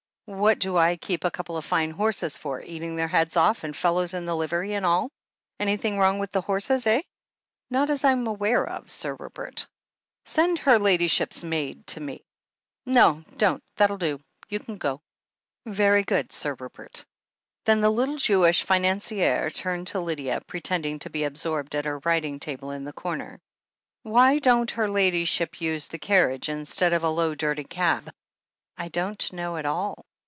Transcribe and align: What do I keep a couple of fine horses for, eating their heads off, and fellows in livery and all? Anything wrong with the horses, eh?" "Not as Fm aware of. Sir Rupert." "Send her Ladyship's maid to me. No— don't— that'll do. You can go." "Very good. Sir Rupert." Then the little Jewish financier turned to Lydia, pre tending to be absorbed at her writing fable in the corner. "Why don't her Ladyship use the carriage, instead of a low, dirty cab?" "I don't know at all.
What 0.25 0.59
do 0.59 0.77
I 0.77 0.95
keep 0.95 1.25
a 1.25 1.29
couple 1.31 1.57
of 1.57 1.65
fine 1.65 1.91
horses 1.91 2.37
for, 2.37 2.61
eating 2.61 2.95
their 2.95 3.09
heads 3.09 3.35
off, 3.35 3.65
and 3.65 3.75
fellows 3.75 4.13
in 4.13 4.25
livery 4.25 4.75
and 4.75 4.85
all? 4.85 5.11
Anything 5.59 5.97
wrong 5.97 6.19
with 6.19 6.31
the 6.31 6.39
horses, 6.39 6.87
eh?" 6.87 7.01
"Not 7.69 7.89
as 7.89 8.03
Fm 8.03 8.25
aware 8.25 8.65
of. 8.65 8.89
Sir 8.89 9.13
Rupert." 9.19 9.67
"Send 10.23 10.59
her 10.59 10.79
Ladyship's 10.79 11.43
maid 11.43 11.85
to 11.87 11.99
me. 11.99 12.23
No— 12.85 13.25
don't— 13.35 13.61
that'll 13.75 13.97
do. 13.97 14.21
You 14.47 14.59
can 14.59 14.77
go." 14.77 15.01
"Very 15.65 16.05
good. 16.05 16.31
Sir 16.31 16.55
Rupert." 16.57 17.05
Then 17.65 17.81
the 17.81 17.89
little 17.89 18.15
Jewish 18.15 18.63
financier 18.63 19.49
turned 19.49 19.87
to 19.87 19.99
Lydia, 19.99 20.39
pre 20.47 20.61
tending 20.61 20.99
to 20.99 21.09
be 21.09 21.25
absorbed 21.25 21.75
at 21.75 21.83
her 21.83 21.99
writing 22.05 22.39
fable 22.39 22.71
in 22.71 22.85
the 22.85 22.93
corner. 22.93 23.41
"Why 24.03 24.39
don't 24.39 24.71
her 24.71 24.89
Ladyship 24.89 25.59
use 25.59 25.89
the 25.89 25.99
carriage, 25.99 26.47
instead 26.47 26.93
of 26.93 27.03
a 27.03 27.09
low, 27.09 27.35
dirty 27.35 27.65
cab?" 27.65 28.09
"I 28.77 28.87
don't 28.87 29.33
know 29.33 29.57
at 29.57 29.65
all. 29.65 30.05